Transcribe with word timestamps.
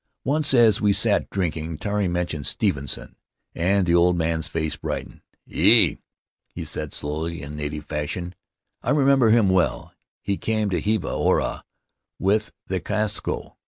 Once, 0.23 0.55
as 0.55 0.81
we 0.81 0.91
sat 0.91 1.29
drinking, 1.29 1.77
Tari 1.77 2.07
mentioned 2.07 2.47
Stevenson, 2.47 3.15
and 3.53 3.85
the 3.85 3.93
old 3.93 4.17
man's 4.17 4.47
face 4.47 4.75
brightened. 4.75 5.21
"E" 5.45 5.97
he 6.47 6.65
said, 6.65 6.91
slowly, 6.91 7.43
in 7.43 7.55
native 7.55 7.85
fashion, 7.85 8.33
"I 8.81 8.89
remember 8.89 9.29
him 9.29 9.47
well; 9.47 9.93
he 10.23 10.37
came 10.37 10.71
to 10.71 10.81
Hiva 10.81 11.09
Oa 11.11 11.63
with 12.17 12.51
the 12.65 12.79
Casco. 12.79 13.57